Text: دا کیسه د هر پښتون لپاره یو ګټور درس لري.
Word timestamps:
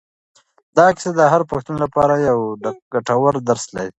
دا 0.77 0.85
کیسه 0.95 1.11
د 1.15 1.21
هر 1.33 1.41
پښتون 1.51 1.75
لپاره 1.83 2.13
یو 2.29 2.39
ګټور 2.93 3.33
درس 3.49 3.65
لري. 3.75 3.89